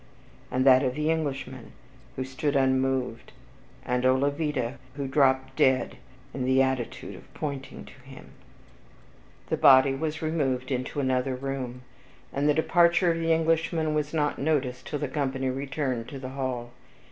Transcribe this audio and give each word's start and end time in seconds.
and 0.49 0.65
that 0.65 0.81
of 0.81 0.95
the 0.95 1.11
Englishman, 1.11 1.73
who 2.15 2.23
stood 2.23 2.55
unmoved, 2.55 3.33
and 3.85 4.03
Olavida, 4.03 4.79
who 4.95 5.07
dropped 5.07 5.55
dead 5.55 5.97
in 6.33 6.43
the 6.43 6.59
attitude 6.59 7.13
of 7.13 7.31
pointing 7.35 7.85
to 7.85 7.93
him...... 8.03 8.31
The 9.49 9.57
body 9.57 9.93
was 9.93 10.23
removed 10.23 10.71
into 10.71 10.99
another 11.01 11.35
room, 11.35 11.83
and 12.33 12.49
the 12.49 12.55
departure 12.55 13.11
of 13.11 13.19
the 13.19 13.31
Englishman 13.31 13.93
was 13.93 14.11
not 14.11 14.39
noticed 14.39 14.87
till 14.87 14.97
the 14.97 15.07
company 15.07 15.51
returned 15.51 16.07
to 16.07 16.17
the 16.17 16.29
hall. 16.29 16.71